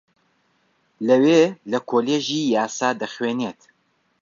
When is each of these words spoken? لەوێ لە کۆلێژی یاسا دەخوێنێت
لەوێ 1.07 1.41
لە 1.71 1.79
کۆلێژی 1.89 2.41
یاسا 2.55 2.89
دەخوێنێت 3.01 3.59